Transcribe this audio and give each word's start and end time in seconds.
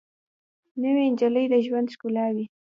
نوې 0.81 1.03
نجلۍ 1.11 1.45
د 1.49 1.55
ژوند 1.65 1.87
ښکلا 1.93 2.25
وي 2.35 2.45